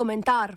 komentar. 0.00 0.56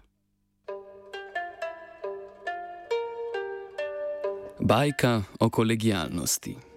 Bajka 4.63 5.21
o 5.39 5.49
kolegijalnosti. 5.49 6.72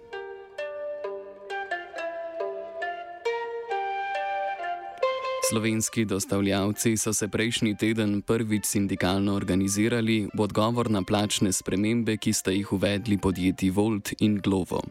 Slovenski 5.49 6.05
dostavljavci 6.05 6.97
so 6.97 7.13
se 7.13 7.27
prejšnji 7.27 7.77
teden 7.77 8.21
prvič 8.21 8.65
sindikalno 8.65 9.35
organizirali 9.35 10.27
v 10.33 10.41
odgovor 10.41 10.91
na 10.91 11.03
plačne 11.03 11.51
spremembe, 11.51 12.17
ki 12.17 12.33
sta 12.33 12.51
jih 12.51 12.73
uvedli 12.73 13.17
podjetji 13.17 13.69
Volt 13.69 14.11
in 14.19 14.41
Glovo. 14.43 14.81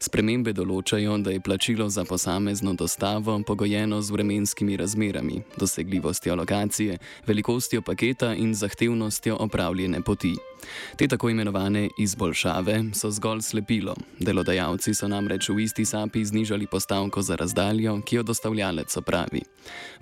Spremembe 0.00 0.54
določajo, 0.56 1.18
da 1.20 1.36
je 1.36 1.44
plačilo 1.44 1.90
za 1.92 2.06
posamezno 2.08 2.72
dostavo 2.72 3.36
pogojeno 3.46 4.00
z 4.00 4.10
vremenskimi 4.10 4.76
razmerami, 4.80 5.42
dosegljivostjo 5.60 6.36
lokacije, 6.40 6.98
velikostjo 7.26 7.82
paketa 7.82 8.32
in 8.34 8.54
zahtevnostjo 8.54 9.36
opravljene 9.36 10.00
poti. 10.00 10.38
Te 10.96 11.08
tako 11.08 11.30
imenovane 11.30 11.88
izboljšave 11.98 12.84
so 12.94 13.10
zgolj 13.10 13.40
slepilo. 13.40 13.94
Delodajalci 14.18 14.94
so 14.94 15.08
namreč 15.08 15.48
v 15.48 15.60
isti 15.60 15.84
sapi 15.84 16.24
znižali 16.24 16.66
postavko 16.66 17.22
za 17.22 17.36
razdaljo, 17.36 18.00
ki 18.06 18.16
jo 18.16 18.22
dostavljalec 18.22 18.96
opravi. 18.96 19.42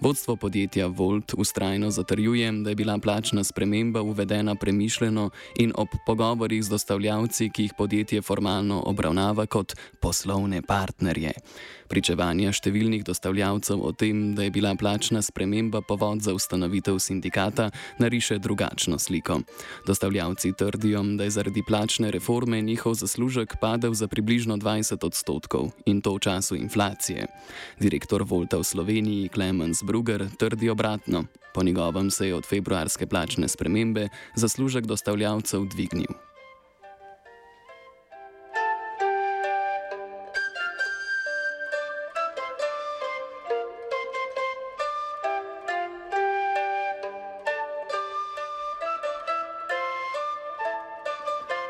Vodstvo 0.01 0.37
podjetja 0.37 0.87
Volt 0.87 1.35
ustrajno 1.37 1.91
zatrjuje, 1.91 2.53
da 2.53 2.71
je 2.71 2.77
bila 2.77 2.99
plačna 2.99 3.45
sprememba 3.45 4.03
uvedena 4.03 4.55
premišljeno 4.55 5.31
in 5.59 5.73
ob 5.75 5.89
pogovorih 6.07 6.65
z 6.65 6.69
dostavljalci, 6.69 7.51
ki 7.51 7.63
jih 7.63 7.73
podjetje 7.79 8.23
formalno 8.23 8.83
obravnava 8.87 9.47
kot 9.47 9.77
poslovne 10.01 10.63
partnerje. 10.63 11.33
Pričevanja 11.89 12.53
številnih 12.53 13.05
dostavljavcev 13.07 13.81
o 13.81 13.93
tem, 13.93 14.35
da 14.35 14.47
je 14.47 14.53
bila 14.55 14.75
plačna 14.75 15.23
sprememba 15.23 15.81
povod 15.87 16.23
za 16.27 16.35
ustanovitev 16.35 16.99
sindikata, 16.99 17.71
nariše 17.99 18.39
drugačno 18.39 18.99
sliko. 18.99 19.41
Dostavljavci 19.87 20.53
trdijo, 20.59 21.03
da 21.17 21.25
je 21.25 21.35
zaradi 21.39 21.63
plačne 21.63 22.11
reforme 22.11 22.61
njihov 22.61 22.99
zaslužek 22.99 23.57
padel 23.61 23.95
za 23.95 24.09
približno 24.09 24.57
20 24.57 25.07
odstotkov 25.07 25.71
in 25.87 26.01
to 26.03 26.15
v 26.17 26.25
času 26.27 26.57
inflacije. 26.57 27.27
Direktor 27.81 28.27
Volta 28.27 28.59
v 28.59 28.65
Sloveniji 28.65 29.29
Klemens 29.29 29.83
Brugger 29.83 30.29
trdi 30.39 30.71
obratno. 30.71 31.25
Po 31.55 31.63
njegovem 31.63 32.11
se 32.11 32.29
je 32.29 32.35
od 32.35 32.45
februarske 32.45 33.07
plačne 33.07 33.49
spremembe 33.49 34.09
zaslužek 34.37 34.87
dostavljavcev 34.87 35.65
dvignil. 35.65 36.26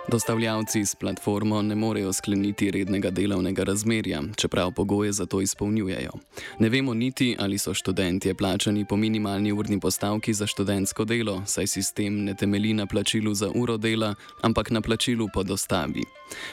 Dostavljavci 0.09 0.87
s 0.87 0.95
platformo 0.95 1.63
ne 1.63 1.75
morejo 1.75 2.13
skleniti 2.13 2.71
rednega 2.71 3.11
delovnega 3.11 3.65
razmerja, 3.65 4.23
čeprav 4.37 4.73
pogoje 4.73 5.13
za 5.13 5.27
to 5.27 5.41
izpolnjujejo. 5.41 6.11
Ne 6.59 6.69
vemo 6.69 6.95
niti, 6.95 7.37
ali 7.39 7.59
so 7.59 7.75
študentje 7.75 8.35
plačani 8.35 8.85
po 8.89 8.97
minimalni 8.97 9.53
urni 9.53 9.81
postavki 9.81 10.35
za 10.35 10.47
študentsko 10.47 11.05
delo, 11.05 11.43
saj 11.47 11.67
sistem 11.67 12.25
ne 12.25 12.35
temeli 12.35 12.73
na 12.73 12.87
plačilu 12.87 13.35
za 13.35 13.51
uro 13.55 13.77
dela, 13.77 14.15
ampak 14.43 14.71
na 14.71 14.81
plačilu 14.81 15.29
po 15.35 15.43
dostavi. 15.43 16.03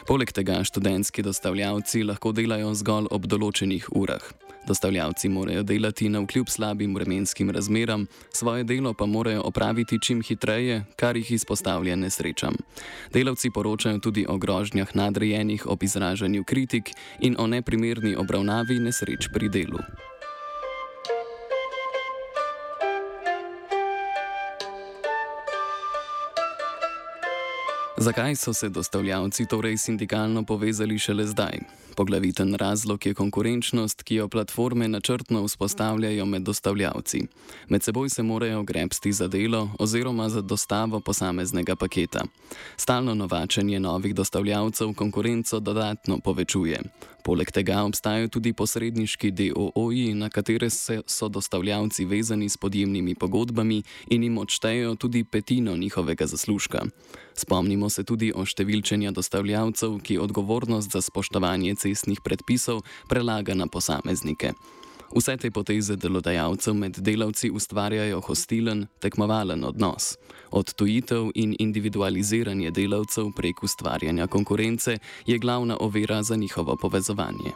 Poleg 0.08 0.32
tega 0.32 0.64
študentski 0.64 1.22
dostavljavci 1.22 2.04
lahko 2.04 2.32
delajo 2.32 2.74
zgolj 2.74 3.08
ob 3.12 3.26
določenih 3.26 3.88
urah. 3.92 4.34
Dostavljavci 4.68 5.30
morajo 5.30 5.64
delati 5.64 6.10
na 6.10 6.20
vkljub 6.20 6.50
slabim 6.50 6.96
vremenskim 6.96 7.50
razmeram, 7.50 8.06
svoje 8.32 8.64
delo 8.64 8.94
pa 8.94 9.06
morajo 9.06 9.42
opraviti 9.42 10.00
čim 10.00 10.22
hitreje, 10.22 10.86
kar 10.96 11.18
jih 11.18 11.32
izpostavlja 11.32 11.96
nesrečam. 11.96 12.56
Delavci 13.14 13.43
poročajo 13.50 14.00
tudi 14.00 14.26
o 14.30 14.38
grožnjah 14.38 14.96
nadrejenih 14.96 15.68
ob 15.68 15.84
izražanju 15.84 16.44
kritik 16.44 16.92
in 17.20 17.36
o 17.40 17.48
neprimerni 17.48 18.16
obravnavi 18.16 18.80
nesreč 18.80 19.28
pri 19.34 19.50
delu. 19.50 19.80
Zakaj 28.04 28.36
so 28.36 28.54
se 28.54 28.70
dostavljavci 28.70 29.46
torej 29.46 29.78
sindikalno 29.78 30.44
povezali 30.44 31.00
šele 31.00 31.28
zdaj? 31.28 31.60
Poglaviten 31.96 32.56
razlog 32.56 33.06
je 33.06 33.14
konkurenčnost, 33.14 34.04
ki 34.04 34.16
jo 34.16 34.28
platforme 34.28 34.88
načrtno 34.88 35.46
vzpostavljajo 35.46 36.26
med 36.26 36.42
dostavljavci. 36.42 37.22
Med 37.70 37.84
seboj 37.84 38.10
se 38.10 38.24
morajo 38.24 38.64
grebsti 38.64 39.12
za 39.12 39.28
delo 39.28 39.70
oziroma 39.80 40.30
za 40.30 40.42
dostavo 40.42 41.00
posameznega 41.00 41.76
paketa. 41.76 42.24
Stalno 42.78 43.16
novačenje 43.16 43.80
novih 43.80 44.16
dostavljavcev 44.16 44.94
konkurenco 44.94 45.60
dodatno 45.60 46.20
povečuje. 46.20 46.82
Poleg 47.24 47.52
tega 47.52 47.84
obstajajo 47.84 48.28
tudi 48.28 48.54
posredniški 48.54 49.32
DOO-ji, 49.32 50.14
na 50.14 50.30
katere 50.30 50.68
so 50.70 51.30
dostavljavci 51.30 52.06
vezani 52.06 52.50
s 52.50 52.58
podjemnimi 52.58 53.16
pogodbami 53.16 53.84
in 54.10 54.24
jim 54.24 54.38
odštejejo 54.38 54.96
tudi 54.96 55.24
petino 55.24 55.78
njihovega 55.78 56.28
zaslužka. 56.28 56.84
Spomnimo 57.36 57.90
se 57.94 58.04
tudi 58.04 58.32
o 58.36 58.46
številčenju 58.46 59.14
dostavljavcev, 59.14 60.00
ki 60.02 60.18
odgovornost 60.18 60.92
za 60.92 61.02
spoštovanje 61.02 61.76
cestnih 61.86 62.22
predpisov 62.26 62.82
prelaga 63.10 63.54
na 63.54 63.70
posameznike. 63.70 64.54
Vse 65.14 65.36
te 65.38 65.52
poteze 65.54 65.96
delodajalcev 65.96 66.74
med 66.74 66.98
delavci 67.06 67.52
ustvarjajo 67.54 68.22
hostilen, 68.26 68.88
tekmovalen 69.00 69.62
odnos. 69.64 70.16
Odtujitev 70.50 71.30
in 71.36 71.54
individualiziranje 71.60 72.72
delavcev 72.74 73.30
prek 73.38 73.62
ustvarjanja 73.64 74.28
konkurence 74.28 74.98
je 75.26 75.38
glavna 75.38 75.78
ovira 75.80 76.24
za 76.24 76.36
njihovo 76.36 76.76
povezovanje. 76.76 77.54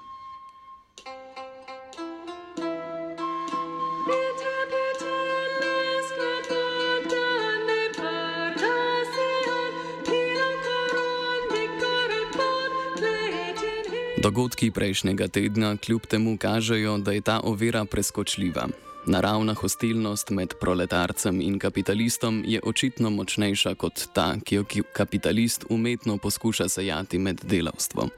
Dogodki 14.17 14.71
prejšnjega 14.71 15.27
tedna 15.27 15.77
kljub 15.77 16.05
temu 16.09 16.37
kažejo, 16.37 16.97
da 16.97 17.11
je 17.11 17.21
ta 17.21 17.39
ovira 17.43 17.85
preskočljiva. 17.85 18.67
Naravna 19.05 19.53
hostilnost 19.53 20.29
med 20.29 20.53
proletarcem 20.59 21.41
in 21.41 21.59
kapitalistom 21.59 22.43
je 22.47 22.59
očitno 22.63 23.09
močnejša 23.09 23.75
kot 23.75 24.07
ta, 24.13 24.35
ki 24.43 24.55
jo 24.55 24.65
kapitalist 24.93 25.65
umetno 25.69 26.17
poskuša 26.17 26.69
sejati 26.69 27.19
med 27.19 27.41
delavstvom. 27.43 28.09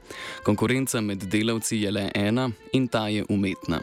Konkurenca 0.42 1.00
med 1.00 1.18
delavci 1.18 1.76
je 1.76 1.90
le 1.90 2.10
ena 2.14 2.50
in 2.72 2.88
ta 2.88 3.08
je 3.08 3.24
umetna. 3.28 3.80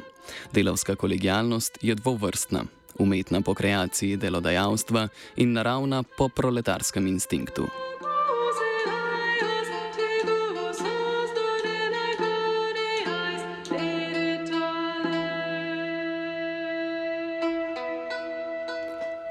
Delavska 0.53 0.95
kolegijalnost 0.95 1.77
je 1.81 1.95
dvovrstna, 1.95 2.63
umetna 2.99 3.41
po 3.41 3.53
kreaciji 3.53 4.17
delodajalstva 4.17 5.07
in 5.35 5.53
naravna 5.53 6.03
po 6.17 6.29
proletarskem 6.29 7.07
instinktu. 7.07 7.67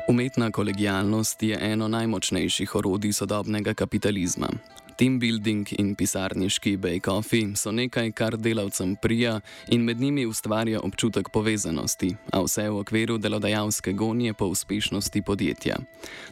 Umetna 0.08 0.50
kolegijalnost 0.50 1.42
je 1.42 1.58
eno 1.60 1.88
najmočnejših 1.88 2.74
orodij 2.74 3.12
sodobnega 3.12 3.74
kapitalizma. 3.74 4.48
Team 4.96 5.18
building 5.18 5.66
in 5.78 5.94
pisarniški 5.94 6.76
bake-offi 6.76 7.56
so 7.56 7.72
nekaj, 7.72 8.12
kar 8.12 8.36
delavcem 8.36 8.96
prija 9.02 9.40
in 9.68 9.82
med 9.84 10.00
njimi 10.00 10.26
ustvarja 10.26 10.80
občutek 10.80 11.28
povezanosti, 11.32 12.14
a 12.32 12.40
vse 12.40 12.68
v 12.70 12.78
okviru 12.78 13.18
delodajalske 13.18 13.92
gonje 13.92 14.32
po 14.34 14.46
uspešnosti 14.46 15.22
podjetja. 15.22 15.76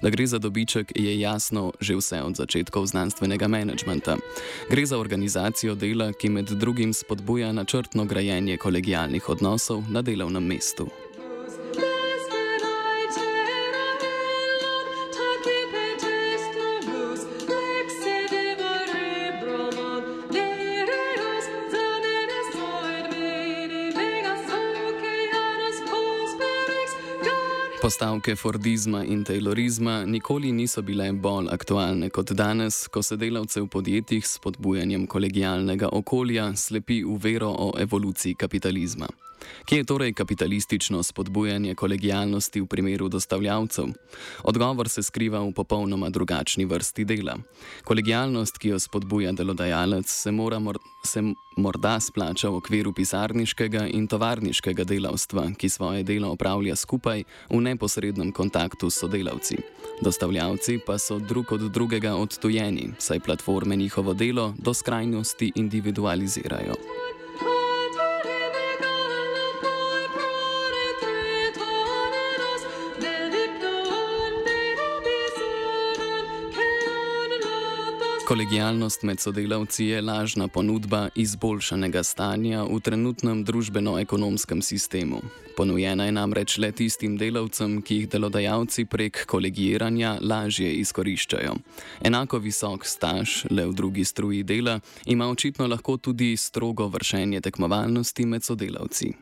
Da 0.03 0.11
gre 0.11 0.27
za 0.27 0.38
dobiček, 0.38 0.93
je 0.94 1.20
jasno 1.20 1.73
že 1.81 1.97
vse 1.97 2.23
od 2.23 2.37
začetkov 2.37 2.87
znanstvenega 2.87 3.49
menedžmenta. 3.49 4.17
Gre 4.70 4.87
za 4.87 4.99
organizacijo 4.99 5.75
dela, 5.75 6.12
ki 6.12 6.29
med 6.29 6.47
drugim 6.47 6.94
spodbuja 6.94 7.53
načrtno 7.53 8.05
grajenje 8.05 8.56
kolegijalnih 8.56 9.29
odnosov 9.29 9.82
na 9.91 10.03
delovnem 10.03 10.47
mestu. 10.47 10.88
Postavke 27.84 28.34
Fordizma 28.34 29.04
in 29.04 29.25
Taylorizma 29.25 30.06
nikoli 30.06 30.52
niso 30.52 30.82
bile 30.82 31.10
bolj 31.12 31.50
aktualne 31.52 32.08
kot 32.08 32.31
danes, 32.32 32.78
ko 32.88 33.02
se 33.04 33.19
delavce 33.20 33.60
v 33.60 33.69
podjetjih 33.69 34.25
s 34.25 34.40
podbujanjem 34.40 35.04
kolegijalnega 35.06 35.90
okolja 35.92 36.46
slepi 36.56 37.02
v 37.04 37.19
vero 37.20 37.52
o 37.52 37.69
evoluciji 37.76 38.40
kapitalizma. 38.40 39.10
Kje 39.64 39.78
je 39.78 39.84
torej 39.84 40.12
kapitalistično 40.12 41.02
spodbujanje 41.02 41.75
kolegijalnosti 41.75 42.60
v 42.60 42.66
primeru 42.66 43.08
dostavljavcev? 43.08 43.84
Odgovor 44.42 44.88
se 44.88 45.02
skriva 45.02 45.40
v 45.40 45.52
popolnoma 45.52 46.10
drugačni 46.10 46.64
vrsti 46.64 47.04
dela. 47.04 47.36
Kolegijalnost, 47.84 48.58
ki 48.58 48.69
jo 48.69 48.78
spodbuja 48.78 49.32
delodajalec, 49.32 50.08
se, 50.08 50.31
mora, 50.31 50.60
se 51.06 51.22
morda 51.56 52.00
splača 52.00 52.48
v 52.48 52.56
okviru 52.56 52.92
pisarniškega 52.92 53.86
in 53.86 54.06
tovarniškega 54.08 54.84
delavstva, 54.84 55.50
ki 55.58 55.69
svoje 55.69 56.02
delo 56.02 56.32
opravlja 56.32 56.76
skupaj 56.76 57.25
v 57.50 57.60
neposrednem 57.75 58.32
kontaktu 58.32 58.91
s 58.91 59.03
sodelavci. 59.03 59.59
Dostavljavci 60.00 60.79
pa 60.87 60.99
so 60.99 61.19
drug 61.19 61.53
od 61.53 61.61
drugega 61.61 62.15
odtujeni, 62.15 62.91
saj 62.99 63.21
platforme 63.21 63.76
njihovo 63.76 64.15
delo 64.15 64.55
do 64.59 64.75
skrajnosti 64.75 65.53
individualizirajo. 65.55 67.04
Kolegijalnost 78.25 79.03
med 79.03 79.21
sodelavci 79.21 79.85
je 79.85 80.03
lažna 80.03 80.49
ponudba 80.49 81.09
izboljšanega 81.15 82.03
stanja 82.03 82.62
v 82.65 82.79
trenutnem 82.81 83.43
družbeno-ekonomskem 83.44 84.62
sistemu. 84.62 85.21
Ponujena 85.56 86.06
je 86.09 86.12
namreč 86.12 86.56
le 86.59 86.71
tistim 86.73 87.19
delavcem, 87.21 87.82
ki 87.82 87.99
jih 87.99 88.09
delodajalci 88.09 88.87
prek 88.88 89.26
kolegijiranja 89.29 90.15
lažje 90.23 90.73
izkoriščajo. 90.81 91.53
Enako 92.00 92.41
visok 92.41 92.88
staž, 92.88 93.44
le 93.50 93.67
v 93.69 93.76
drugi 93.76 94.05
struji 94.05 94.43
dela, 94.43 94.81
ima 95.05 95.29
očitno 95.29 95.69
lahko 95.69 95.97
tudi 95.97 96.32
strogo 96.37 96.88
vršenje 96.88 97.44
tekmovalnosti 97.44 98.27
med 98.27 98.43
sodelavci. 98.43 99.12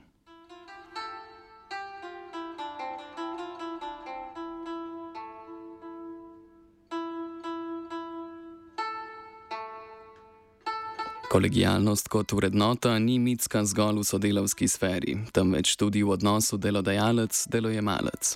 Kolegijalnost 11.32 12.08
kot 12.08 12.32
vrednota 12.32 12.98
ni 12.98 13.14
mitska 13.18 13.62
zgolj 13.64 14.02
v 14.02 14.04
sodelavski 14.04 14.66
sferi, 14.68 15.14
temveč 15.32 15.78
tudi 15.80 16.02
v 16.04 16.12
odnosu 16.12 16.58
delodajalec-delojemalec. 16.60 18.34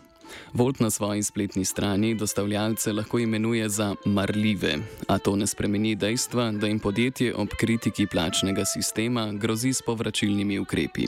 Volt 0.52 0.81
na 0.81 0.90
svoji 0.90 1.23
spletni 1.23 1.64
strani 1.64 2.14
dostavljalce 2.14 2.93
lahko 2.93 3.19
imenuje 3.19 3.69
za 3.69 3.94
marljive, 4.05 4.78
a 5.08 5.19
to 5.19 5.37
ne 5.37 5.46
spremeni 5.46 5.94
dejstva, 5.94 6.52
da 6.52 6.67
jim 6.67 6.78
podjetje 6.78 7.34
ob 7.34 7.49
kritiki 7.49 8.06
plačnega 8.06 8.64
sistema 8.64 9.32
grozi 9.32 9.73
s 9.73 9.82
povračilnimi 9.82 10.58
ukrepi. 10.58 11.06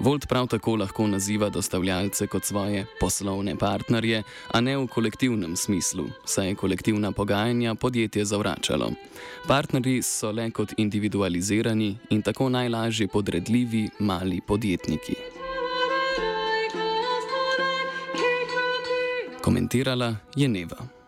Volt 0.00 0.28
prav 0.28 0.46
tako 0.46 0.76
lahko 0.76 1.06
naziva 1.06 1.48
dostavljalce 1.48 2.26
kot 2.26 2.44
svoje 2.44 2.86
poslovne 3.00 3.56
partnerje, 3.56 4.22
a 4.52 4.60
ne 4.60 4.76
v 4.76 4.86
kolektivnem 4.86 5.56
smislu, 5.56 6.08
saj 6.24 6.48
je 6.48 6.54
kolektivna 6.54 7.12
pogajanja 7.12 7.74
podjetje 7.74 8.24
zavračalo. 8.24 8.92
Partnerji 9.48 10.02
so 10.02 10.32
le 10.32 10.50
kot 10.50 10.72
individualizirani 10.76 11.96
in 12.10 12.22
tako 12.22 12.48
najlažje 12.48 13.08
podredljivi 13.08 13.88
mali 13.98 14.40
podjetniki. 14.46 15.39
Komentirala 19.50 20.14
je 20.36 20.46
Neva. 20.48 20.99